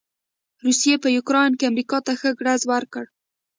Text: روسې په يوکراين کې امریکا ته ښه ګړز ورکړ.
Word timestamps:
روسې 0.63 0.93
په 1.03 1.07
يوکراين 1.15 1.53
کې 1.57 1.69
امریکا 1.71 1.97
ته 2.05 2.11
ښه 2.19 2.29
ګړز 2.39 2.61
ورکړ. 2.71 3.05